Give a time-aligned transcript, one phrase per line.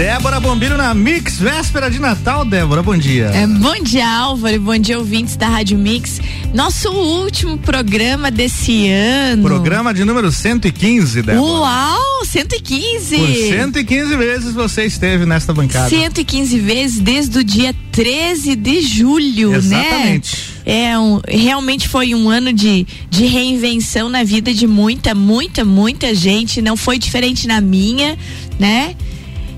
[0.00, 3.26] Débora Bombilho na Mix, véspera de Natal, Débora, bom dia.
[3.34, 6.18] É, bom dia, Álvaro, bom dia, ouvintes da Rádio Mix.
[6.54, 9.42] Nosso último programa desse ano.
[9.42, 11.42] Programa de número 115, Débora.
[11.42, 13.14] Uau, 115!
[13.14, 15.90] Por 115 vezes você esteve nesta bancada.
[15.90, 19.68] 115 vezes desde o dia 13 de julho, Exatamente.
[19.68, 19.88] né?
[19.90, 20.50] Exatamente.
[20.64, 26.14] É, um, realmente foi um ano de, de reinvenção na vida de muita, muita, muita
[26.14, 26.62] gente.
[26.62, 28.16] Não foi diferente na minha,
[28.58, 28.96] né?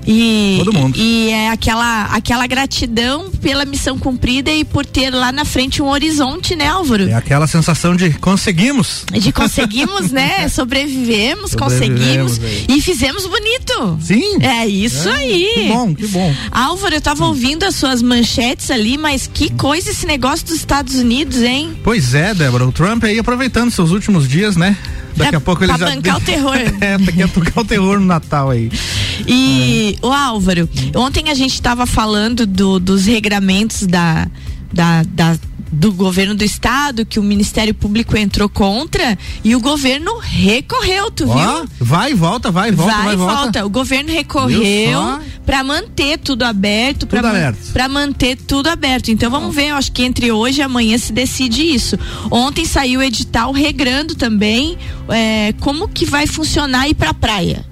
[0.05, 0.97] E, Todo mundo.
[0.97, 5.87] E é aquela, aquela gratidão pela missão cumprida e por ter lá na frente um
[5.87, 7.07] horizonte, né, Álvaro?
[7.09, 9.05] É aquela sensação de conseguimos.
[9.11, 10.47] De conseguimos, né?
[10.49, 12.65] Sobrevivemos, Sobrevivemos conseguimos aí.
[12.69, 13.99] e fizemos bonito.
[14.01, 14.37] Sim.
[14.41, 15.51] É isso É, aí.
[15.55, 16.35] Que bom, que bom.
[16.51, 20.95] Álvaro, eu tava ouvindo as suas manchetes ali, mas que coisa esse negócio dos Estados
[20.95, 21.75] Unidos, hein?
[21.83, 24.77] Pois é, Débora, o Trump aí aproveitando seus últimos dias, né?
[25.15, 25.95] Daqui Pra- a pouco ele pra já.
[25.95, 26.55] bancar o terror.
[26.81, 28.71] é, daqui a tocar o terror no Natal aí.
[29.27, 30.05] E, É.
[30.05, 34.27] o Álvaro, ontem a gente tava falando do- dos regramentos da,
[34.73, 35.37] da, da-
[35.73, 41.27] do governo do estado, que o Ministério Público entrou contra e o governo recorreu, tu
[41.27, 41.69] Ó, viu?
[41.79, 43.35] vai e volta, vai e volta, vai, vai e volta.
[43.41, 43.65] volta.
[43.65, 47.73] O governo recorreu para manter tudo aberto, para Tudo aberto.
[47.73, 49.09] para manter tudo aberto.
[49.09, 51.97] Então vamos ver, eu acho que entre hoje e amanhã se decide isso.
[52.29, 54.77] Ontem saiu o edital regrando também
[55.09, 57.65] é, como que vai funcionar ir pra praia.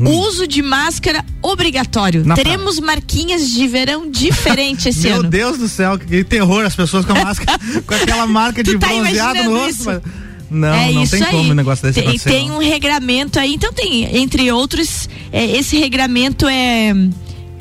[0.00, 2.22] Uso de máscara obrigatório.
[2.22, 2.26] Hum.
[2.26, 5.28] Na Teremos marquinhas de verão diferente esse Meu ano.
[5.28, 8.86] Deus do céu, que terror as pessoas com a máscara, com aquela marca de tá
[8.86, 9.84] bronzeado no rosto.
[9.86, 10.02] mas-
[10.50, 11.30] Não, é não tem aí.
[11.30, 12.56] como um negócio desse tem, tem não.
[12.56, 13.54] um regramento aí.
[13.54, 16.94] Então tem, entre outros, é, esse regramento é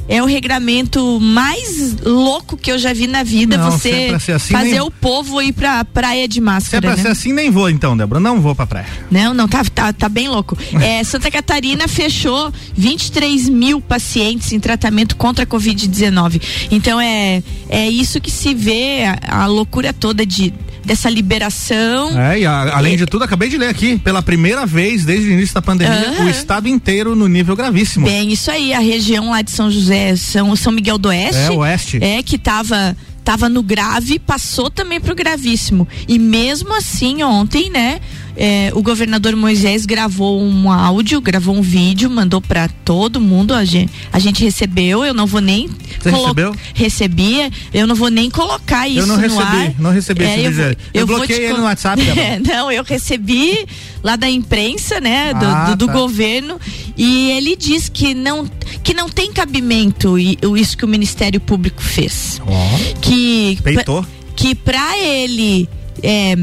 [0.07, 3.57] é o regramento mais louco que eu já vi na vida.
[3.57, 6.40] Não, você é pra ser assim, fazer nem- o povo ir pra praia de Se
[6.40, 6.81] é máscara.
[6.88, 7.01] pra né?
[7.01, 8.19] ser assim, nem vou então, Débora.
[8.19, 8.88] Não vou pra praia.
[9.12, 10.57] Não, não, tá, tá, tá bem louco.
[10.81, 16.41] É, Santa Catarina fechou 23 mil pacientes em tratamento contra a Covid-19.
[16.72, 20.53] Então é, é isso que se vê, a, a loucura toda de,
[20.88, 22.20] dessa liberação.
[22.20, 25.31] É, e a- além de tudo, acabei de ler aqui, pela primeira vez desde o
[25.34, 28.06] início da pandemia, o estado inteiro no nível gravíssimo.
[28.06, 31.36] Bem, isso aí, a região lá de São José, São, São Miguel do Oeste.
[31.42, 32.00] É, Oeste.
[32.02, 35.88] É, que tava, tava no grave, passou também pro gravíssimo.
[36.08, 38.00] E mesmo assim, ontem, né,
[38.38, 43.66] é, o governador Moisés gravou um áudio, gravou um vídeo, mandou para todo mundo, a
[43.66, 45.68] gente, a gente recebeu, eu não vou nem...
[46.00, 46.56] Você recebeu?
[46.74, 49.74] Recebia, eu não vou nem colocar isso Eu não no recebi, ar.
[49.80, 52.02] não recebi É, eu vou- eu Eu, bloqueei ele no WhatsApp.
[52.18, 53.66] É, não, eu recebi
[54.03, 55.94] lá da imprensa, né, do, Ah, do- do tá.
[55.94, 56.59] governo,
[56.96, 58.48] e ele diz que não,
[58.84, 62.40] que não tem cabimento isso que o Ministério Público fez.
[62.46, 64.06] Ó, Que peitou.
[64.36, 65.68] que para ele
[66.04, 66.36] é,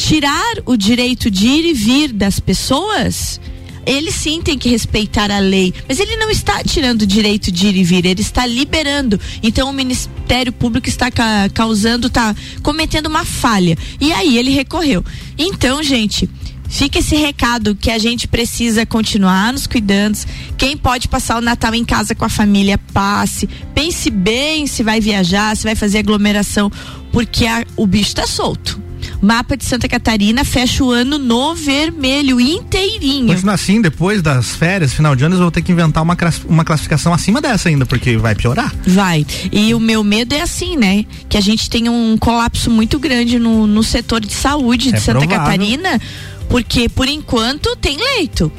[0.00, 3.38] tirar o direito de ir e vir das pessoas,
[3.84, 7.66] ele sim tem que respeitar a lei, mas ele não está tirando o direito de
[7.66, 9.20] ir e vir, ele está liberando.
[9.42, 13.76] Então o Ministério Público está ca- causando, está cometendo uma falha.
[14.00, 15.04] E aí ele recorreu.
[15.36, 16.28] Então, gente,
[16.66, 20.16] fica esse recado que a gente precisa continuar nos cuidando.
[20.56, 23.46] Quem pode passar o Natal em casa com a família, passe.
[23.74, 26.72] Pense bem se vai viajar, se vai fazer aglomeração,
[27.12, 28.80] porque a- o bicho está solto.
[29.20, 33.28] Mapa de Santa Catarina fecha o ano no vermelho inteirinho.
[33.28, 36.16] Continua assim, depois das férias, final de ano, eles vão ter que inventar uma,
[36.46, 38.74] uma classificação acima dessa ainda, porque vai piorar.
[38.86, 39.26] Vai.
[39.52, 41.04] E o meu medo é assim, né?
[41.28, 45.00] Que a gente tenha um colapso muito grande no, no setor de saúde de É
[45.00, 45.44] Santa provável.
[45.44, 46.00] Catarina,
[46.48, 48.50] porque por enquanto tem leito.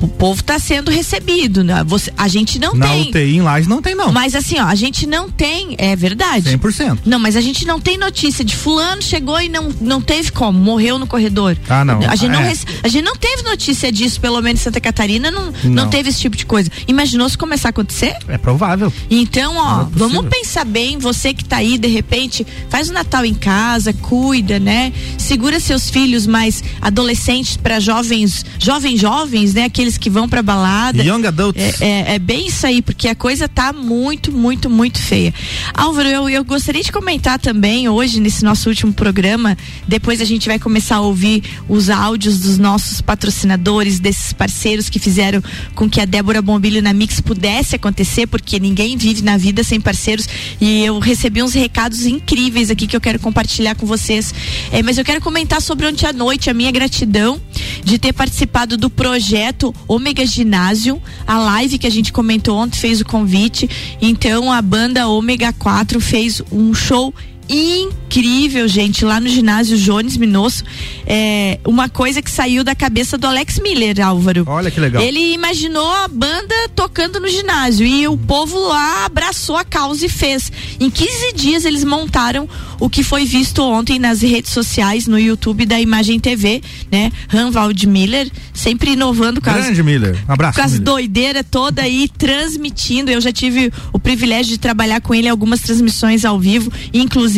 [0.00, 1.82] O povo está sendo recebido, né?
[1.84, 3.08] Você, a gente não Na tem.
[3.08, 4.12] UTI em Lages não tem, não.
[4.12, 6.56] Mas assim, ó, a gente não tem, é verdade.
[6.56, 6.98] 100%.
[7.04, 10.58] Não, mas a gente não tem notícia de fulano chegou e não, não teve como,
[10.58, 11.56] morreu no corredor.
[11.68, 11.98] Ah, não.
[12.08, 12.48] A gente, não, É.
[12.48, 15.70] rece- a gente não teve notícia disso, pelo menos em Santa Catarina, não, não.
[15.84, 15.88] Não.
[15.90, 16.70] teve esse tipo de coisa.
[16.86, 18.16] Imaginou se começar a acontecer?
[18.28, 18.92] É provável.
[19.10, 22.92] Então, ó, Não é vamos pensar bem, você que tá aí, de repente, faz o
[22.92, 24.92] Natal em casa, cuida, né?
[25.16, 29.64] Segura seus filhos mais adolescentes para jovens, jovens jovens, né?
[29.64, 31.02] Aqueles aqueles que vão pra balada.
[31.02, 31.80] Young adults.
[31.80, 35.32] É, é, é, bem isso aí, porque a coisa tá muito, muito, muito feia.
[35.72, 39.56] Álvaro, eu, eu gostaria de comentar também hoje, nesse nosso último programa,
[39.86, 44.98] depois a gente vai começar a ouvir os áudios dos nossos patrocinadores, desses parceiros que
[44.98, 45.42] fizeram
[45.74, 49.80] com que a Débora Bombilho na Mix pudesse acontecer, porque ninguém vive na vida sem
[49.80, 50.28] parceiros.
[50.60, 54.34] E eu recebi uns recados incríveis aqui que eu quero compartilhar com vocês.
[54.70, 57.40] É, mas eu quero comentar sobre ontem à noite a minha gratidão
[57.84, 63.00] de ter participado do projeto Ômega Ginásio, a live que a gente comentou ontem fez
[63.00, 63.68] o convite.
[64.00, 67.14] Então a banda Ômega 4 fez um show
[67.48, 70.62] incrível, gente, lá no ginásio Jones Minosso.
[71.06, 74.44] É uma coisa que saiu da cabeça do Alex Miller, Álvaro.
[74.46, 75.02] Olha que legal.
[75.02, 80.08] Ele imaginou a banda tocando no ginásio e o povo lá abraçou a causa e
[80.08, 80.52] fez.
[80.78, 82.48] Em 15 dias eles montaram
[82.78, 86.62] o que foi visto ontem nas redes sociais, no YouTube da Imagem TV,
[86.92, 87.10] né?
[87.28, 90.16] Ranvald Miller, sempre inovando com Grande as, Miller.
[90.28, 90.58] Um abraço.
[90.58, 93.10] Com as doideiras toda aí transmitindo.
[93.10, 97.37] Eu já tive o privilégio de trabalhar com ele em algumas transmissões ao vivo, inclusive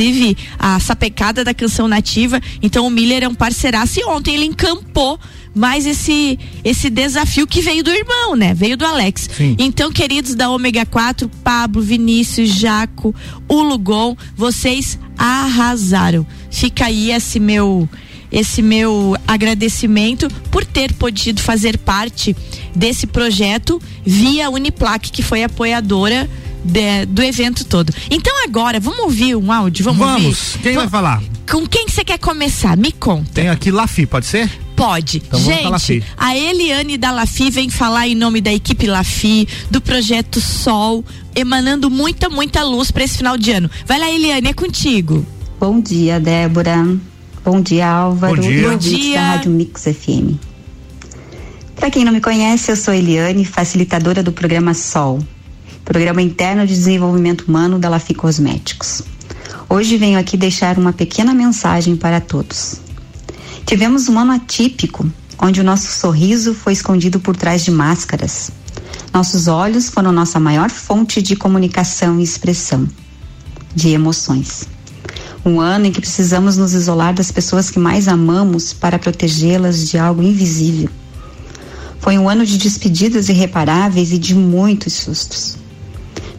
[0.59, 2.41] a sapecada da canção nativa.
[2.63, 5.19] Então o Miller é um parceiraço e ontem ele encampou
[5.55, 8.55] mais esse esse desafio que veio do irmão, né?
[8.55, 9.29] Veio do Alex.
[9.37, 9.57] Sim.
[9.59, 13.15] Então, queridos da Ômega 4, Pablo, Vinícius, Jaco,
[13.49, 16.27] o Lugon, vocês arrasaram.
[16.51, 17.89] Fica aí esse meu
[18.33, 22.37] esse meu agradecimento por ter podido fazer parte
[22.75, 26.31] desse projeto via Uniplac, que foi apoiadora
[26.65, 27.93] de, do evento todo.
[28.11, 29.85] Então agora, vamos ouvir um áudio?
[29.85, 30.25] Vamos, Vamos.
[30.55, 30.63] ouvir?
[30.63, 31.23] Quem vai falar?
[31.51, 32.77] Com quem que você quer começar?
[32.77, 33.31] Me conta.
[33.35, 34.49] Tem aqui Lafi, pode ser?
[34.77, 35.19] Pode.
[35.27, 36.03] Então Gente, Lafi.
[36.17, 41.05] a Eliane da Lafi vem falar em nome da equipe Lafi, do projeto Sol,
[41.35, 43.71] emanando muita, muita luz para esse final de ano.
[43.85, 45.27] Vai lá, Eliane, é contigo.
[45.59, 46.87] Bom dia, Débora.
[47.45, 48.37] Bom dia, Álvaro.
[48.37, 48.61] Bom dia.
[48.61, 49.19] E Bom dia.
[49.19, 50.37] da Rádio Mix FM.
[51.77, 55.19] Para quem não me conhece, eu sou Eliane, facilitadora do programa SOL,
[55.91, 59.03] Programa Interno de Desenvolvimento Humano da Lafi Cosméticos.
[59.69, 62.77] Hoje venho aqui deixar uma pequena mensagem para todos.
[63.67, 68.53] Tivemos um ano atípico, onde o nosso sorriso foi escondido por trás de máscaras.
[69.13, 72.89] Nossos olhos foram nossa maior fonte de comunicação e expressão
[73.75, 74.69] de emoções.
[75.45, 79.99] Um ano em que precisamos nos isolar das pessoas que mais amamos para protegê-las de
[79.99, 80.89] algo invisível.
[81.99, 85.60] Foi um ano de despedidas irreparáveis e de muitos sustos.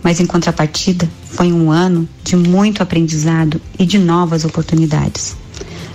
[0.04, 5.36] Mas em contrapartida, foi um ano de muito aprendizado e de novas oportunidades.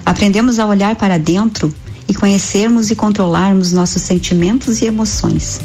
[0.05, 1.75] Aprendemos a olhar para dentro
[2.09, 5.61] e conhecermos e controlarmos nossos sentimentos e emoções.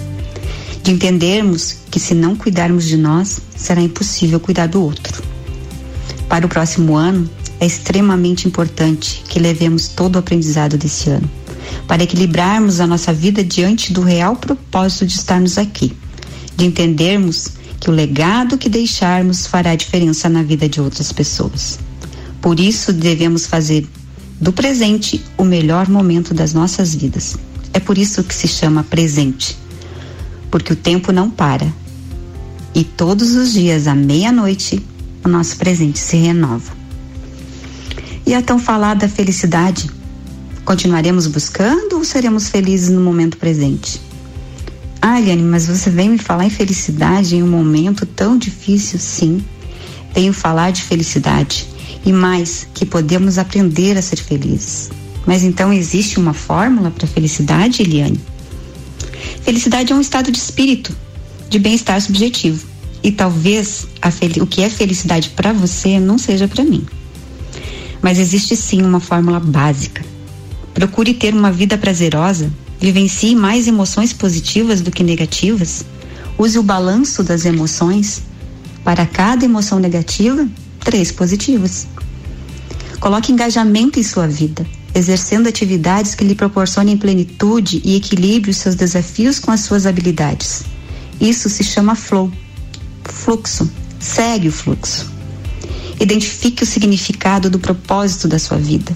[0.84, 5.22] De entendermos que se não cuidarmos de nós, será impossível cuidar do outro.
[6.28, 7.30] Para o próximo ano,
[7.60, 11.30] é extremamente importante que levemos todo o aprendizado desse ano,
[11.88, 15.96] para equilibrarmos a nossa vida diante do real propósito de estarmos aqui,
[16.56, 17.50] de entendermos
[17.82, 21.80] que o legado que deixarmos fará diferença na vida de outras pessoas.
[22.40, 23.90] Por isso, devemos fazer
[24.40, 27.36] do presente o melhor momento das nossas vidas.
[27.74, 29.58] É por isso que se chama presente,
[30.52, 31.74] porque o tempo não para.
[32.76, 34.86] E todos os dias, à meia-noite,
[35.26, 36.72] o nosso presente se renova.
[38.28, 39.90] E a tão falada felicidade?
[40.64, 44.11] Continuaremos buscando ou seremos felizes no momento presente?
[45.04, 49.00] Ah, Eliane, mas você vem me falar em felicidade em um momento tão difícil?
[49.00, 49.44] Sim,
[50.14, 51.68] venho falar de felicidade
[52.06, 54.92] e mais que podemos aprender a ser felizes.
[55.26, 58.20] Mas então existe uma fórmula para felicidade, Eliane?
[59.42, 60.96] Felicidade é um estado de espírito,
[61.50, 62.68] de bem-estar subjetivo.
[63.04, 63.88] E talvez
[64.40, 66.86] o que é felicidade para você não seja para mim.
[68.04, 70.06] Mas existe sim uma fórmula básica.
[70.76, 75.86] Procure ter uma vida prazerosa, vivencie mais emoções positivas do que negativas.
[76.38, 78.24] Use o balanço das emoções.
[78.84, 80.48] Para cada emoção negativa,
[80.80, 81.86] três positivas.
[83.00, 89.38] Coloque engajamento em sua vida, exercendo atividades que lhe proporcionem plenitude e equilíbrio seus desafios
[89.38, 90.64] com as suas habilidades.
[91.20, 92.32] Isso se chama flow,
[93.04, 93.70] fluxo.
[94.00, 95.12] Segue o fluxo.
[96.00, 98.92] Identifique o significado do propósito da sua vida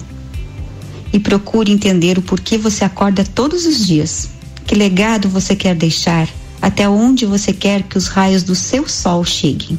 [1.16, 4.28] e procure entender o porquê você acorda todos os dias.
[4.66, 6.28] Que legado você quer deixar?
[6.60, 9.78] Até onde você quer que os raios do seu sol cheguem?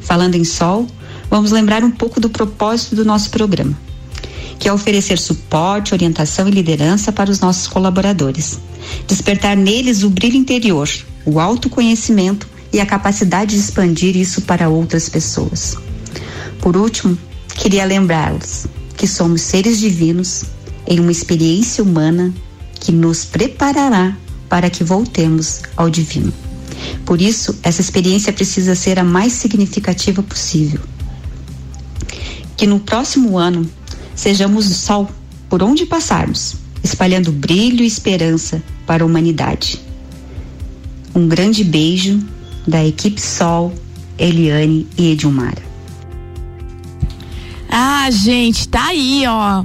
[0.00, 0.86] Falando em sol,
[1.28, 3.76] vamos lembrar um pouco do propósito do nosso programa,
[4.56, 8.60] que é oferecer suporte, orientação e liderança para os nossos colaboradores.
[9.08, 10.88] Despertar neles o brilho interior,
[11.26, 15.76] o autoconhecimento e a capacidade de expandir isso para outras pessoas.
[16.60, 17.18] Por último,
[17.56, 20.44] queria lembrá-los que somos seres divinos
[20.86, 22.32] em uma experiência humana
[22.80, 24.16] que nos preparará
[24.48, 26.32] para que voltemos ao divino.
[27.04, 30.80] Por isso, essa experiência precisa ser a mais significativa possível.
[32.56, 33.68] Que no próximo ano
[34.14, 35.10] sejamos o sol
[35.48, 39.80] por onde passarmos, espalhando brilho e esperança para a humanidade.
[41.14, 42.20] Um grande beijo
[42.66, 43.72] da equipe Sol,
[44.18, 45.73] Eliane e Edilmara.
[48.10, 49.64] Gente, tá aí, ó.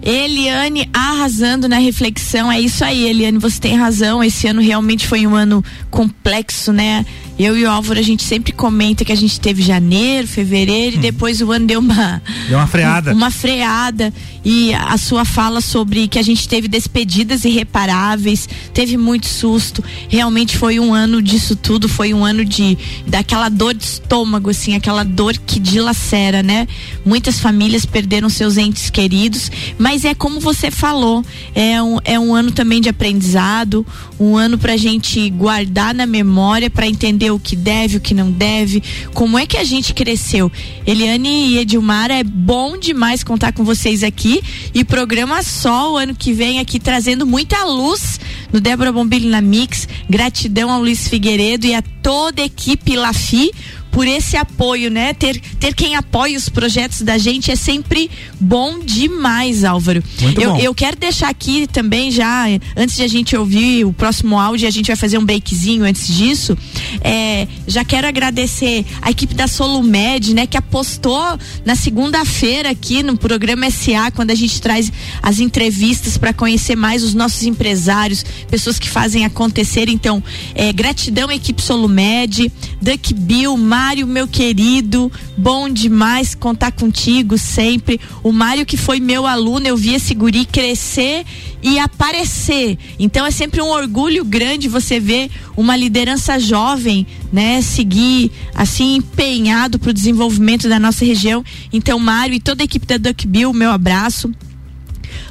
[0.00, 2.50] Eliane arrasando na reflexão.
[2.50, 4.22] É isso aí, Eliane, você tem razão.
[4.22, 7.04] Esse ano realmente foi um ano complexo, né?
[7.38, 10.98] Eu e o Álvaro, a gente sempre comenta que a gente teve janeiro, fevereiro hum.
[10.98, 12.20] e depois o ano deu uma.
[12.48, 13.12] Deu uma freada.
[13.12, 14.12] Uma freada.
[14.44, 19.84] E a sua fala sobre que a gente teve despedidas irreparáveis, teve muito susto.
[20.08, 22.76] Realmente foi um ano disso tudo, foi um ano de
[23.06, 26.66] daquela dor de estômago, assim, aquela dor que dilacera, né?
[27.04, 32.34] Muitas famílias perderam seus entes queridos, mas é como você falou, é um, é um
[32.34, 33.86] ano também de aprendizado,
[34.18, 38.30] um ano pra gente guardar na memória, para entender o que deve, o que não
[38.30, 38.82] deve,
[39.14, 40.50] como é que a gente cresceu.
[40.86, 44.42] Eliane e Edilmar, é bom demais contar com vocês aqui
[44.74, 48.20] e programa Sol ano que vem aqui trazendo muita luz
[48.52, 49.88] no Débora Bombilho na Mix.
[50.08, 53.50] Gratidão ao Luiz Figueiredo e a toda a equipe Lafi
[53.98, 55.12] por esse apoio, né?
[55.12, 60.04] Ter, ter quem apoia os projetos da gente é sempre bom demais, Álvaro.
[60.20, 60.60] Muito eu, bom.
[60.60, 62.44] eu quero deixar aqui também já,
[62.76, 66.06] antes de a gente ouvir o próximo áudio, a gente vai fazer um breakzinho antes
[66.06, 66.56] disso.
[67.00, 70.46] É, já quero agradecer a equipe da Solumed, né?
[70.46, 76.32] Que apostou na segunda-feira aqui no programa SA, quando a gente traz as entrevistas para
[76.32, 79.88] conhecer mais os nossos empresários, pessoas que fazem acontecer.
[79.88, 80.22] Então,
[80.54, 83.56] é, gratidão, equipe Solumed, Duck Bill,
[83.88, 87.98] Mário, meu querido, bom demais contar contigo sempre.
[88.22, 91.24] O Mário que foi meu aluno, eu vi esse guri crescer
[91.62, 92.76] e aparecer.
[92.98, 99.78] Então é sempre um orgulho grande você ver uma liderança jovem, né, seguir assim empenhado
[99.78, 101.42] para o desenvolvimento da nossa região.
[101.72, 104.30] Então, Mário e toda a equipe da Duck Bill, meu abraço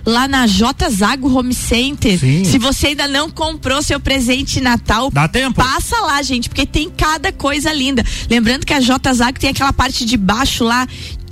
[0.08, 2.18] lá na J Zago Home Center.
[2.18, 2.46] Sim.
[2.46, 5.56] Se você ainda não comprou seu presente de Natal, Dá tempo.
[5.56, 8.06] passa lá, gente, porque tem cada coisa linda.
[8.30, 10.88] Lembrando que a J Zago tem aquela parte de baixo lá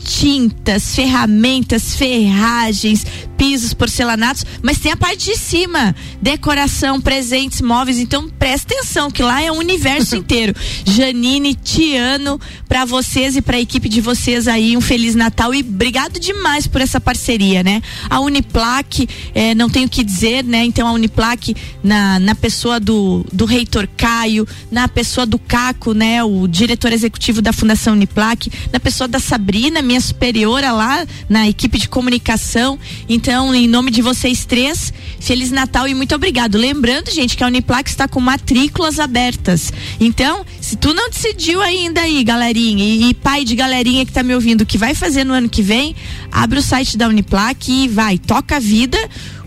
[0.05, 8.29] tintas, ferramentas, ferragens, pisos, porcelanatos, mas tem a parte de cima, decoração, presentes, móveis, então
[8.29, 10.55] presta atenção que lá é o universo inteiro.
[10.85, 15.61] Janine, Tiano, para vocês e para a equipe de vocês aí um feliz Natal e
[15.61, 17.81] obrigado demais por essa parceria, né?
[18.09, 20.63] A Uniplac, eh, não tenho o que dizer, né?
[20.63, 26.23] Então a Uniplac na, na pessoa do, do reitor Caio, na pessoa do Caco, né?
[26.23, 31.77] O diretor executivo da Fundação Uniplac, na pessoa da Sabrina, minha superiora lá na equipe
[31.77, 32.77] de comunicação.
[33.07, 36.57] Então, em nome de vocês três, Feliz Natal e muito obrigado.
[36.57, 39.71] Lembrando, gente, que a Uniplac está com matrículas abertas.
[39.99, 44.23] Então, se tu não decidiu ainda aí, galerinha, e, e pai de galerinha que tá
[44.23, 45.95] me ouvindo, que vai fazer no ano que vem,
[46.31, 48.97] abre o site da Uniplac e vai, toca a vida,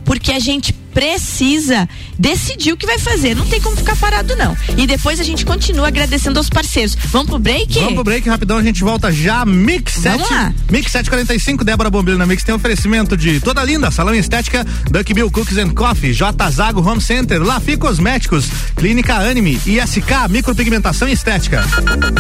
[0.05, 1.89] porque a gente precisa
[2.19, 3.37] decidir o que vai fazer.
[3.37, 4.57] Não tem como ficar parado, não.
[4.77, 6.97] E depois a gente continua agradecendo aos parceiros.
[7.05, 7.73] Vamos pro break?
[7.79, 9.45] Vamos pro break rapidão, a gente volta já.
[9.45, 10.17] Mix 7.
[10.17, 10.53] Vamos lá.
[10.69, 15.31] Mix 745, Débora Bombilho na Mix tem oferecimento de toda linda, salão estética, Duck Bill
[15.31, 21.65] Cookies and Coffee, J Zago Home Center, Lafi Cosméticos, Clínica Anime, ISK, Micropigmentação e Estética.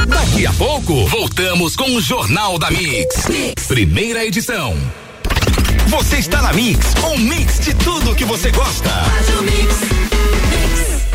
[0.06, 3.26] Daqui a pouco, voltamos com o Jornal da mix.
[3.66, 4.76] Primeira edição.
[5.88, 8.90] Você está na Mix, um mix de tudo que você gosta.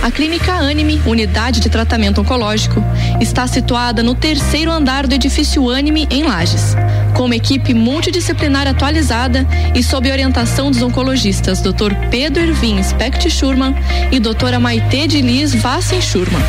[0.01, 2.83] A Clínica Anime, unidade de tratamento oncológico,
[3.21, 6.75] está situada no terceiro andar do edifício Anime, em Lages.
[7.15, 11.93] Com uma equipe multidisciplinar atualizada e sob orientação dos oncologistas Dr.
[12.09, 13.75] Pedro Ervin Specht Schurman
[14.11, 16.41] e doutora Maite de Liz Vassen Schurman.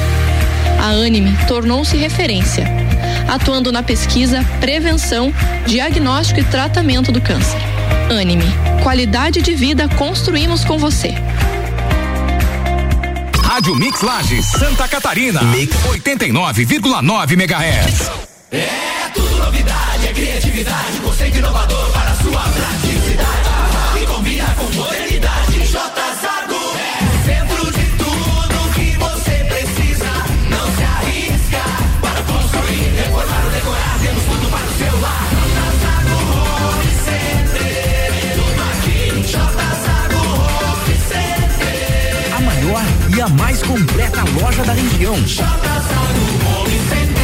[0.78, 2.66] A Anime tornou-se referência,
[3.28, 5.30] atuando na pesquisa, prevenção,
[5.66, 7.73] diagnóstico e tratamento do câncer.
[8.10, 8.44] Anime,
[8.82, 11.14] qualidade de vida construímos com você.
[13.42, 15.42] Rádio Mix Lages, Santa Catarina.
[15.42, 18.10] Mix 89,9 MHz.
[18.52, 23.33] É tudo novidade, é criatividade, conceito inovador para a sua praticidade.
[44.04, 45.14] Completa loja da região.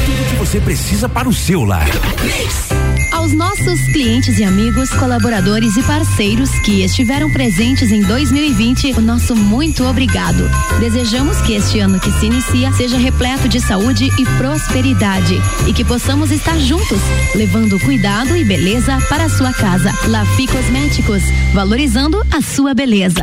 [0.07, 1.87] Tudo que você precisa para o seu lar.
[3.13, 9.37] Aos nossos clientes e amigos, colaboradores e parceiros que estiveram presentes em 2020, o nosso
[9.37, 10.49] muito obrigado.
[10.79, 15.85] Desejamos que este ano que se inicia seja repleto de saúde e prosperidade e que
[15.85, 17.01] possamos estar juntos,
[17.35, 19.93] levando cuidado e beleza para a sua casa.
[20.07, 21.23] Lafi Cosméticos,
[21.53, 23.23] valorizando a sua beleza.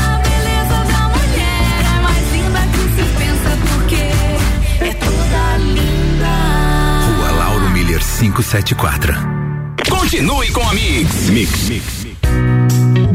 [8.21, 9.15] 3574.
[9.89, 11.29] Continue com a Mix.
[11.31, 11.69] Mix.
[11.69, 12.05] mix.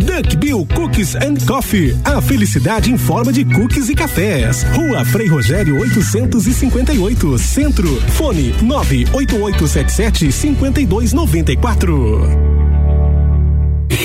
[0.04, 1.96] Duck Bill Cookies and Coffee.
[2.04, 4.64] A felicidade em forma de cookies e cafés.
[4.74, 8.00] Rua Frei Rogério 858, Centro.
[8.14, 12.28] Fone 98877 5294.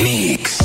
[0.03, 0.59] Mix.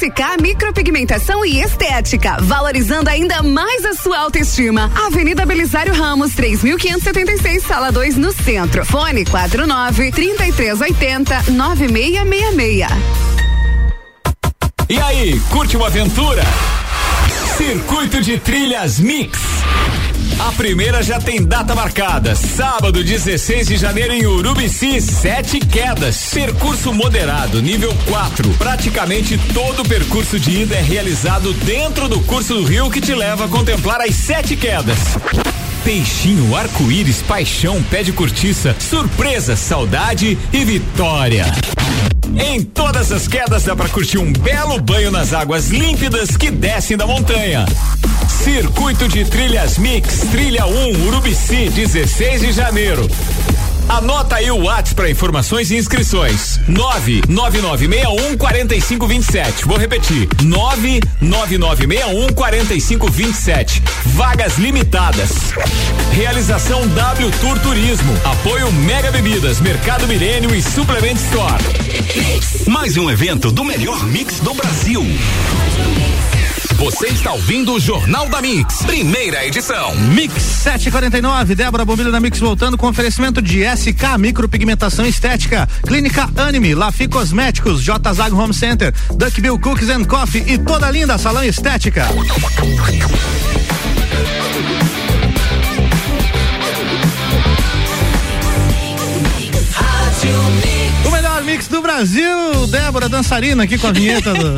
[0.00, 4.90] SK Micropigmentação e Estética, valorizando ainda mais a sua autoestima.
[5.06, 8.82] Avenida Belisário Ramos, 3576, sala 2, no centro.
[8.86, 12.88] Fone 49 3380 9666.
[14.88, 16.44] E aí, curte uma aventura?
[17.58, 19.38] Circuito de Trilhas Mix.
[20.46, 22.34] A primeira já tem data marcada.
[22.34, 26.30] Sábado, 16 de janeiro, em Urubici, sete quedas.
[26.32, 28.48] Percurso moderado, nível 4.
[28.54, 33.14] Praticamente todo o percurso de ida é realizado dentro do curso do rio que te
[33.14, 34.98] leva a contemplar as sete quedas.
[35.84, 41.44] Peixinho, arco-íris, paixão, pé de cortiça, surpresa, saudade e vitória.
[42.38, 46.96] Em todas as quedas dá para curtir um belo banho nas águas límpidas que descem
[46.96, 47.66] da montanha.
[48.42, 53.08] Circuito de Trilhas Mix, Trilha 1, Urubici, 16 de janeiro.
[53.90, 56.60] Anota aí o WhatsApp para informações e inscrições.
[56.68, 59.64] 99961 4527.
[59.64, 60.28] Vou repetir.
[60.40, 63.82] 99961 4527.
[64.06, 65.52] Vagas limitadas.
[66.12, 68.12] Realização W Tour Turismo.
[68.24, 71.60] Apoio Mega Bebidas, Mercado Milênio e Suplement Store.
[72.68, 75.04] Mais um evento do melhor mix do Brasil.
[76.80, 79.94] Você está ouvindo o Jornal da Mix, primeira edição.
[79.96, 86.74] Mix 749, Débora Bombilho da Mix voltando com oferecimento de SK Micropigmentação Estética, Clínica Anime,
[86.74, 91.44] Lafi Cosméticos, J Zago Home Center, Duck Bill Cookies and Coffee e toda linda salão
[91.44, 92.06] estética.
[101.50, 104.54] Mix do Brasil, Débora dançarina aqui com a vinheta do.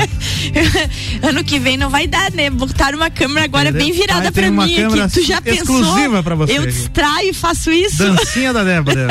[1.27, 2.51] ano que vem não vai dar, né?
[2.51, 3.87] Botaram uma câmera agora Entendeu?
[3.87, 5.21] bem virada pra uma mim aqui.
[5.21, 5.81] Tu já pensou?
[5.81, 7.97] exclusiva pra você Eu distraio e faço isso.
[7.97, 9.09] Dancinha da Débora.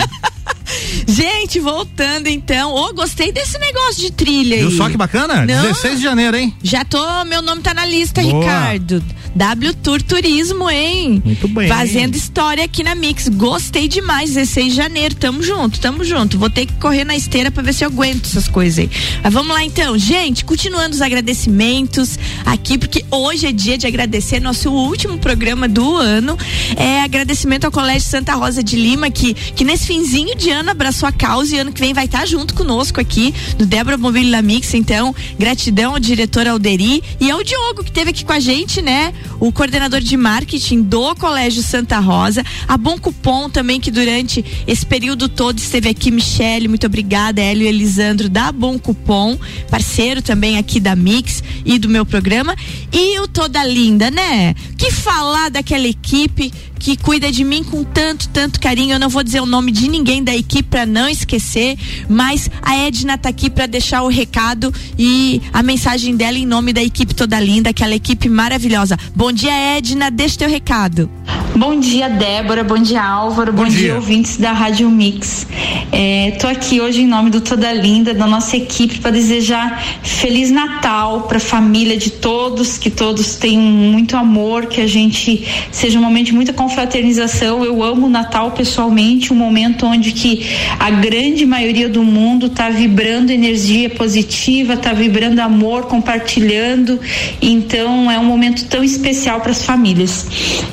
[1.07, 2.71] Gente, voltando então.
[2.71, 4.61] Ô, gostei desse negócio de trilha aí.
[4.61, 5.45] Viu só que bacana?
[5.45, 5.63] Não.
[5.63, 6.55] 16 de janeiro, hein?
[6.61, 8.41] Já tô, meu nome tá na lista, Boa.
[8.43, 9.03] Ricardo.
[9.35, 11.21] W Tour Turismo, hein?
[11.23, 11.67] Muito bem.
[11.67, 13.29] Fazendo história aqui na Mix.
[13.29, 14.33] Gostei demais.
[14.33, 15.15] 16 de janeiro.
[15.15, 16.37] Tamo junto, tamo junto.
[16.37, 18.89] Vou ter que correr na esteira pra ver se eu aguento essas coisas aí.
[19.23, 19.97] Mas vamos lá então.
[19.97, 25.95] Gente, continuando os agradecimentos aqui, porque hoje é dia de agradecer nosso último programa do
[25.95, 26.37] ano.
[26.75, 31.07] É agradecimento ao Colégio Santa Rosa de Lima, que, que nesse finzinho de ano abraçou
[31.07, 34.41] a causa e ano que vem vai estar junto conosco aqui no Débora Mobílio da
[34.41, 34.73] Mix.
[34.73, 39.13] Então, gratidão ao diretor Alderi e ao Diogo, que esteve aqui com a gente, né?
[39.39, 42.43] O coordenador de marketing do Colégio Santa Rosa.
[42.67, 46.11] A Bom Cupom também, que durante esse período todo esteve aqui.
[46.11, 47.41] Michele, muito obrigada.
[47.41, 49.37] Hélio Elisandro da Bom Cupom,
[49.69, 52.55] parceiro também aqui da Mix e do meu programa.
[52.91, 54.53] E o Toda Linda, né?
[54.77, 58.95] Que falar daquela equipe que cuida de mim com tanto, tanto carinho.
[58.95, 61.77] Eu não vou dizer o nome de ninguém da equipe para não esquecer,
[62.09, 66.73] mas a Edna tá aqui para deixar o recado e a mensagem dela em nome
[66.73, 68.97] da equipe toda linda, aquela equipe maravilhosa.
[69.13, 71.09] Bom dia, Edna, deixa teu recado.
[71.55, 72.63] Bom dia, Débora.
[72.63, 73.51] Bom dia, Álvaro.
[73.51, 73.79] Bom, Bom dia.
[73.79, 73.95] dia.
[73.95, 75.45] ouvintes da Rádio Mix.
[75.91, 80.49] É, tô aqui hoje em nome do Toda Linda, da nossa equipe, para desejar Feliz
[80.49, 85.99] Natal para a família de todos, que todos tenham muito amor, que a gente seja
[85.99, 87.65] um momento de muita confraternização.
[87.65, 90.45] Eu amo o Natal pessoalmente, um momento onde que
[90.79, 96.97] a grande maioria do mundo está vibrando energia positiva, está vibrando amor, compartilhando.
[97.41, 100.25] Então é um momento tão especial para as famílias.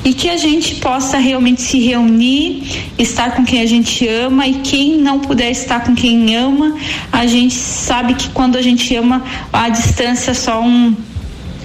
[0.05, 2.63] E que a gente gente possa realmente se reunir,
[2.97, 6.75] estar com quem a gente ama e quem não puder estar com quem ama,
[7.11, 10.95] a gente sabe que quando a gente ama, a distância é só um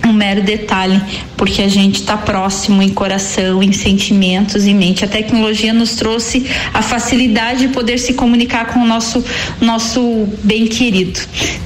[0.06, 1.00] um mero detalhe,
[1.34, 5.02] porque a gente está próximo em coração, em sentimentos, em mente.
[5.02, 9.24] A tecnologia nos trouxe a facilidade de poder se comunicar com o nosso
[9.62, 11.18] nosso bem querido.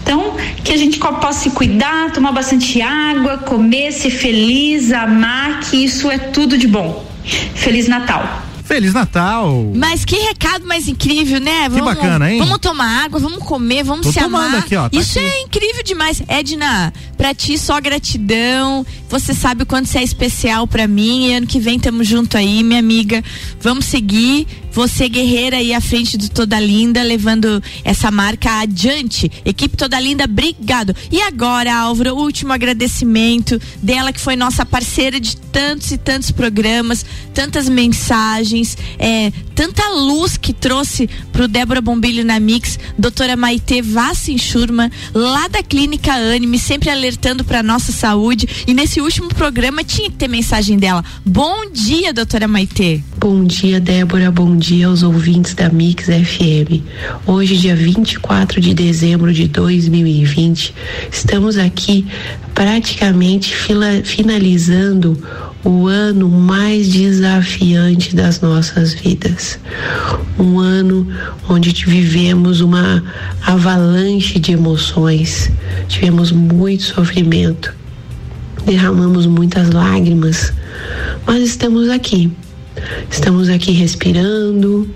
[0.04, 5.82] Então, que a gente possa se cuidar, tomar bastante água, comer, ser feliz, amar, que
[5.84, 7.07] isso é tudo de bom.
[7.54, 8.42] Feliz Natal.
[8.64, 9.72] Feliz Natal.
[9.74, 11.70] Mas que recado mais incrível, né?
[11.70, 12.38] Que bacana, hein?
[12.38, 14.56] Vamos tomar água, vamos comer, vamos Tô se amar.
[14.56, 15.26] aqui, ó, tá Isso aqui.
[15.26, 16.22] é incrível demais.
[16.28, 18.84] Edna, pra ti só gratidão.
[19.08, 21.28] Você sabe o quanto você é especial pra mim.
[21.28, 23.24] E ano que vem tamo junto aí, minha amiga.
[23.58, 24.46] Vamos seguir.
[24.70, 29.32] Você guerreira aí à frente do Toda Linda, levando essa marca adiante.
[29.46, 30.94] Equipe Toda Linda, obrigado.
[31.10, 36.30] E agora, Álvaro, o último agradecimento dela que foi nossa parceira de tantos e tantos
[36.30, 43.82] programas, tantas mensagens, é, tanta luz que trouxe pro Débora Bombilho na Mix, doutora Maite
[43.82, 48.48] Vassin Schurman, lá da Clínica Anime, sempre alertando pra nossa saúde.
[48.68, 51.04] E nesse último programa tinha que ter mensagem dela.
[51.26, 53.02] Bom dia, doutora Maite.
[53.16, 54.30] Bom dia, Débora.
[54.30, 56.80] Bom dia aos ouvintes da Mix FM.
[57.26, 60.72] Hoje, dia 24 de dezembro de 2020,
[61.10, 62.06] estamos aqui
[62.54, 63.52] praticamente
[64.04, 65.20] finalizando
[65.64, 69.58] o ano mais desafiante das nossas vidas.
[70.38, 71.06] Um ano
[71.48, 73.02] onde vivemos uma
[73.42, 75.50] avalanche de emoções,
[75.88, 77.74] tivemos muito sofrimento,
[78.64, 80.52] derramamos muitas lágrimas,
[81.26, 82.30] mas estamos aqui.
[83.10, 84.88] Estamos aqui respirando,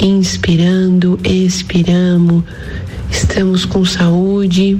[0.00, 2.42] inspirando, expiramos,
[3.10, 4.76] estamos com saúde,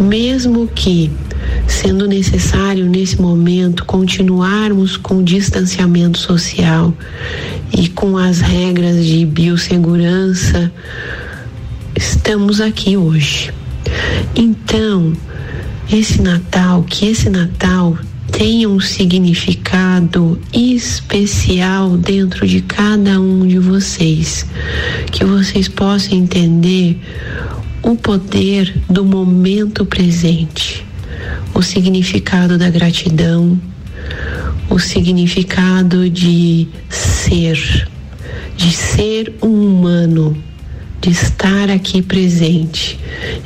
[0.00, 1.10] mesmo que
[1.72, 6.94] sendo necessário nesse momento continuarmos com o distanciamento social
[7.76, 10.70] e com as regras de biossegurança,
[11.96, 13.50] estamos aqui hoje.
[14.36, 15.12] Então,
[15.90, 17.96] esse Natal, que esse Natal
[18.30, 24.46] tenha um significado especial dentro de cada um de vocês,
[25.10, 26.98] que vocês possam entender
[27.82, 30.84] o poder do momento presente,
[31.54, 33.60] o significado da gratidão,
[34.68, 37.88] o significado de ser,
[38.56, 40.36] de ser um humano,
[41.00, 42.98] de estar aqui presente.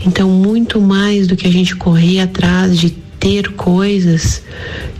[0.04, 4.42] Então, muito mais do que a gente correr atrás de ter coisas,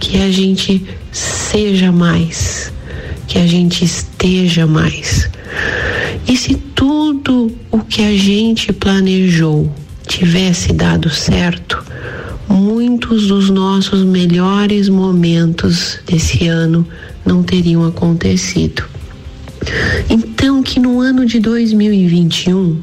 [0.01, 2.73] que a gente seja mais,
[3.29, 5.31] que a gente esteja mais.
[6.27, 9.73] E se tudo o que a gente planejou
[10.07, 11.86] tivesse dado certo,
[12.49, 16.87] muitos dos nossos melhores momentos desse ano
[17.25, 18.85] não teriam acontecido.
[20.09, 22.81] Então, que no ano de 2021,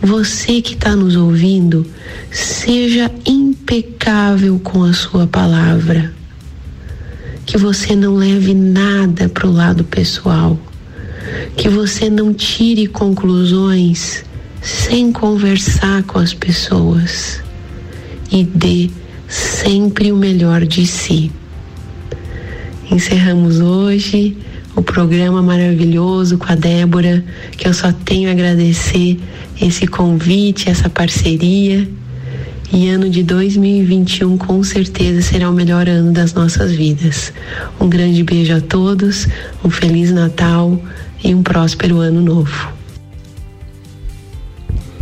[0.00, 1.86] você que está nos ouvindo,
[2.30, 6.12] seja impecável com a sua palavra.
[7.46, 10.58] Que você não leve nada para o lado pessoal.
[11.56, 14.24] Que você não tire conclusões
[14.60, 17.42] sem conversar com as pessoas.
[18.32, 18.88] E dê
[19.28, 21.30] sempre o melhor de si.
[22.90, 24.36] Encerramos hoje
[24.74, 27.22] o programa maravilhoso com a Débora,
[27.56, 29.18] que eu só tenho a agradecer
[29.60, 31.86] esse convite, essa parceria.
[32.72, 37.32] E ano de 2021 com certeza será o melhor ano das nossas vidas.
[37.78, 39.28] Um grande beijo a todos,
[39.62, 40.82] um feliz Natal
[41.22, 42.81] e um próspero ano novo.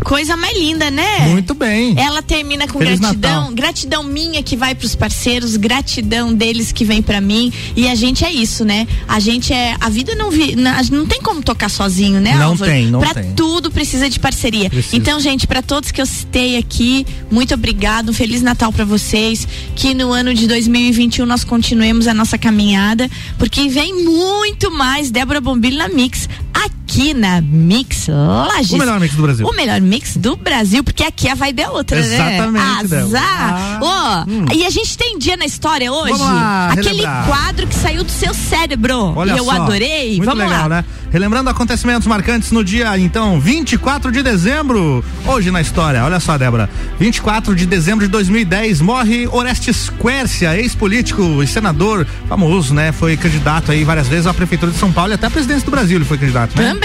[0.04, 1.28] Coisa mais linda, né?
[1.28, 1.94] Muito bem.
[1.98, 3.52] Ela termina com Feliz gratidão, Natal.
[3.54, 7.52] gratidão minha que vai pros parceiros, gratidão deles que vem pra mim.
[7.76, 8.86] E a gente é isso, né?
[9.06, 12.48] A gente é, a vida não vi, não, não tem como tocar sozinho, né, Não
[12.50, 12.70] Álvaro?
[12.70, 13.32] tem, não pra tem.
[13.34, 14.68] tudo precisa de parceria.
[14.70, 14.96] Precisa.
[14.96, 19.46] Então, gente, pra todos que eu citei aqui, muito obrigado, um feliz Natal pra vocês,
[19.76, 23.08] que no ano de 2021 nós continuemos a nossa caminhada,
[23.38, 26.80] porque vem muito mais Débora Bombilho na Mix aqui
[27.14, 28.72] na Mix Lages.
[28.72, 29.46] O melhor mix do Brasil.
[29.46, 32.98] O melhor mix do Brasil, porque aqui a vibe é outra, Exatamente, né?
[33.00, 33.79] Azar.
[33.83, 34.24] Ó,
[34.55, 36.14] E a gente tem dia na história hoje.
[36.14, 36.18] Hum.
[36.24, 37.26] Lá, aquele relembrar.
[37.26, 39.14] quadro que saiu do seu cérebro.
[39.16, 40.16] Olha e eu só, adorei.
[40.16, 40.68] Muito Vamos legal, lá.
[40.68, 40.85] né?
[41.12, 46.05] Relembrando acontecimentos marcantes no dia, então, 24 de dezembro, hoje na história.
[46.05, 46.70] Olha só, Débora.
[46.98, 52.92] 24 de dezembro de 2010, morre Orestes Quercia, ex-político e senador famoso, né?
[52.92, 55.70] Foi candidato aí várias vezes à prefeitura de São Paulo e até à presidência do
[55.70, 56.68] Brasil ele foi candidato, né?
[56.68, 56.80] Também.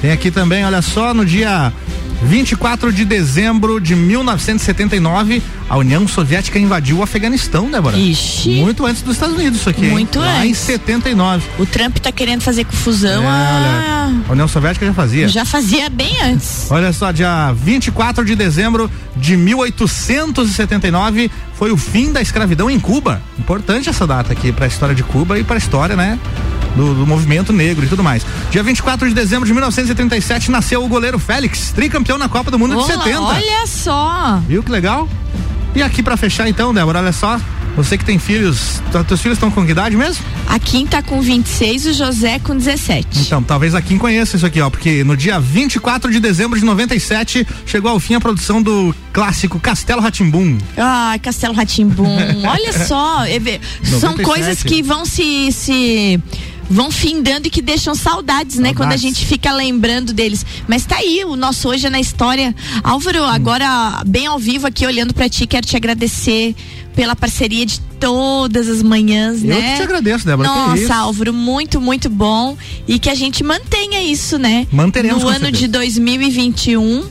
[0.00, 1.72] Tem aqui também, olha só, no dia
[2.22, 7.96] 24 de dezembro de 1979, a União Soviética invadiu o Afeganistão, Débora.
[7.96, 8.60] Ixi.
[8.60, 9.84] Muito antes dos Estados Unidos, isso aqui.
[9.86, 9.90] hein?
[9.90, 10.60] Muito Lá em antes.
[10.60, 11.42] 79.
[11.58, 13.24] O Trump tá querendo fazer confusão.
[13.24, 15.28] É, ah, olha, a União Soviética já fazia.
[15.28, 16.70] já fazia bem antes.
[16.70, 21.30] Olha só, dia 24 de dezembro de 1879
[21.62, 23.22] foi o fim da escravidão em Cuba.
[23.38, 26.18] Importante essa data aqui para a história de Cuba e para a história, né?
[26.74, 28.26] Do, do movimento negro e tudo mais.
[28.50, 32.70] Dia 24 de dezembro de 1937 nasceu o goleiro Félix, tricampeão na Copa do Mundo
[32.70, 33.20] de Olá, 70.
[33.20, 34.42] Olha só.
[34.48, 35.08] Viu que legal?
[35.74, 37.40] E aqui para fechar então, Débora, olha só.
[37.74, 40.22] Você que tem filhos, t- teus filhos estão com que idade mesmo?
[40.46, 43.20] A Kim tá com 26 e o José com 17.
[43.20, 46.66] Então, talvez a Kim conheça isso aqui, ó, porque no dia 24 de dezembro de
[46.66, 50.58] 97 chegou ao fim a produção do clássico Castelo Ratimbum.
[50.76, 52.14] Ah, Castelo Ratimbum.
[52.46, 53.40] Olha só, é
[53.82, 54.22] são 97.
[54.22, 56.20] coisas que vão se, se
[56.72, 58.72] vão findando e que deixam saudades, né?
[58.72, 60.44] Quando a gente fica lembrando deles.
[60.66, 62.54] Mas tá aí, o nosso hoje é na história.
[62.82, 66.54] Álvaro, agora bem ao vivo aqui olhando pra ti, quero te agradecer
[66.96, 69.70] pela parceria de todas as manhãs, Eu né?
[69.72, 70.94] que te agradeço, Débora, que Nossa.
[70.94, 72.56] Álvaro, muito, muito bom
[72.88, 74.66] e que a gente mantenha isso, né?
[74.72, 75.68] Manteremos, No ano de certeza.
[75.72, 77.04] 2021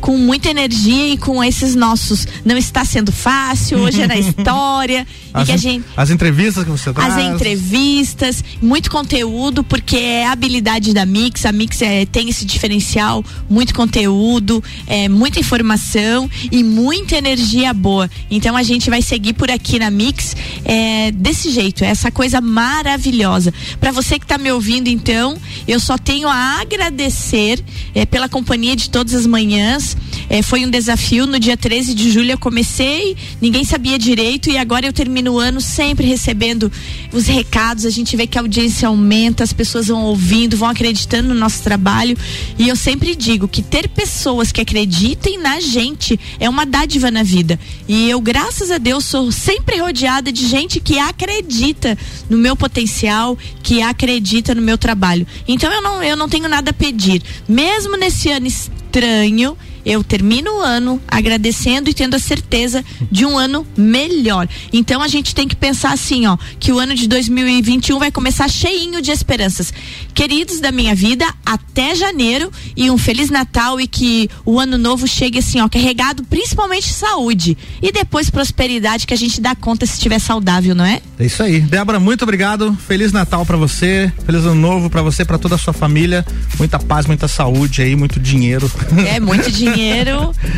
[0.00, 2.28] com muita energia e com esses nossos.
[2.44, 5.06] Não está sendo fácil, hoje é na história.
[5.36, 5.84] As, gente.
[5.96, 7.14] as entrevistas que você traz.
[7.14, 11.44] As entrevistas, muito conteúdo, porque é a habilidade da Mix.
[11.44, 18.10] A Mix é, tem esse diferencial, muito conteúdo, é, muita informação e muita energia boa.
[18.30, 23.52] Então a gente vai seguir por aqui na Mix é, desse jeito, essa coisa maravilhosa.
[23.78, 25.36] Para você que está me ouvindo, então,
[25.68, 27.62] eu só tenho a agradecer
[28.10, 29.96] pela companhia de todas as manhãs.
[30.28, 31.26] É, foi um desafio.
[31.26, 35.38] No dia 13 de julho eu comecei, ninguém sabia direito e agora eu termino o
[35.38, 36.70] ano sempre recebendo
[37.12, 37.84] os recados.
[37.86, 41.62] A gente vê que a audiência aumenta, as pessoas vão ouvindo, vão acreditando no nosso
[41.62, 42.16] trabalho.
[42.58, 47.22] E eu sempre digo que ter pessoas que acreditem na gente é uma dádiva na
[47.22, 47.58] vida.
[47.88, 51.96] E eu, graças a Deus, sou sempre rodeada de gente que acredita
[52.28, 55.26] no meu potencial, que acredita no meu trabalho.
[55.46, 57.22] Então eu não, eu não tenho nada a pedir.
[57.48, 59.56] Mesmo nesse ano estranho,
[59.86, 64.48] eu termino o ano agradecendo e tendo a certeza de um ano melhor.
[64.72, 68.48] Então a gente tem que pensar assim, ó, que o ano de 2021 vai começar
[68.48, 69.72] cheinho de esperanças.
[70.12, 75.06] Queridos da minha vida, até janeiro e um feliz Natal e que o ano novo
[75.06, 79.86] chegue assim, ó, carregado principalmente de saúde e depois prosperidade que a gente dá conta
[79.86, 81.00] se estiver saudável, não é?
[81.18, 81.60] É isso aí.
[81.60, 82.76] Débora, muito obrigado.
[82.86, 84.12] Feliz Natal pra você.
[84.24, 86.26] Feliz ano novo pra você, pra toda a sua família.
[86.58, 88.70] Muita paz, muita saúde aí, muito dinheiro.
[89.06, 89.75] É muito dinheiro,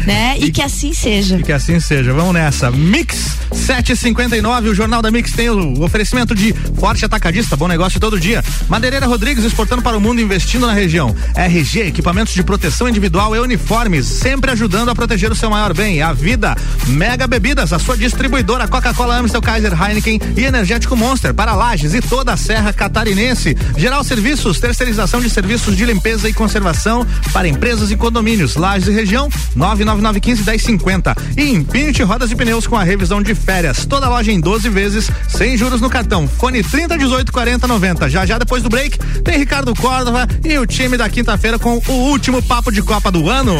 [0.06, 0.36] né?
[0.38, 1.38] E que assim seja.
[1.38, 2.12] E que assim seja.
[2.12, 2.70] Vamos nessa.
[2.70, 8.18] Mix 759, o Jornal da Mix tem o oferecimento de Forte Atacadista, bom negócio todo
[8.18, 8.44] dia.
[8.68, 11.14] Madeireira Rodrigues exportando para o mundo, investindo na região.
[11.34, 16.02] RG, equipamentos de proteção individual e uniformes, sempre ajudando a proteger o seu maior bem,
[16.02, 16.56] a vida.
[16.86, 22.00] Mega Bebidas, a sua distribuidora Coca-Cola, Amstel, Kaiser, Heineken e Energético Monster para Lages e
[22.00, 23.56] toda a Serra Catarinense.
[23.76, 28.56] Geral Serviços, terceirização de serviços de limpeza e conservação para empresas e condomínios.
[28.56, 31.16] Lages e região, 99915-1050.
[31.36, 33.84] E Infinity Rodas e Pneus com a revisão de férias.
[33.86, 36.28] Toda loja em 12 vezes, sem juros no cartão.
[36.28, 38.10] Fone 30 18 40 90.
[38.10, 41.92] Já já depois do break, tem Ricardo Córdova e o time da quinta-feira com o
[41.92, 43.56] último papo de Copa do ano.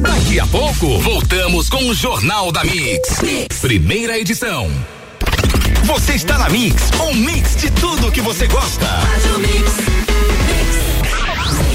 [0.00, 3.18] Daqui a pouco, voltamos com o Jornal da mix.
[3.60, 4.70] Primeira edição.
[5.84, 8.86] Você está na Mix, um mix de tudo que você gosta.